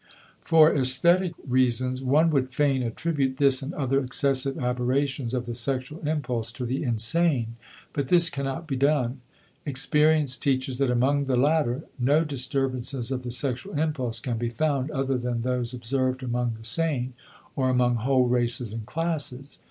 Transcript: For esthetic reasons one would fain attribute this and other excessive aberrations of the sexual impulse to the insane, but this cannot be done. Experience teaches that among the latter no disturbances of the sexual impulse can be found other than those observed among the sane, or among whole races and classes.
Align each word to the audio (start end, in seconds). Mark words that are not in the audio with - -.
For 0.41 0.73
esthetic 0.73 1.33
reasons 1.47 2.01
one 2.01 2.31
would 2.31 2.49
fain 2.49 2.81
attribute 2.81 3.37
this 3.37 3.61
and 3.61 3.71
other 3.75 4.03
excessive 4.03 4.57
aberrations 4.57 5.31
of 5.31 5.45
the 5.45 5.53
sexual 5.53 5.99
impulse 6.07 6.51
to 6.53 6.65
the 6.65 6.81
insane, 6.81 7.55
but 7.93 8.07
this 8.07 8.31
cannot 8.31 8.65
be 8.65 8.75
done. 8.75 9.21
Experience 9.63 10.37
teaches 10.37 10.79
that 10.79 10.89
among 10.89 11.25
the 11.25 11.35
latter 11.37 11.83
no 11.99 12.23
disturbances 12.25 13.11
of 13.11 13.21
the 13.21 13.29
sexual 13.29 13.77
impulse 13.77 14.19
can 14.19 14.39
be 14.39 14.49
found 14.49 14.89
other 14.89 15.19
than 15.19 15.43
those 15.43 15.71
observed 15.71 16.23
among 16.23 16.55
the 16.55 16.63
sane, 16.63 17.13
or 17.55 17.69
among 17.69 17.97
whole 17.97 18.25
races 18.27 18.73
and 18.73 18.87
classes. 18.87 19.59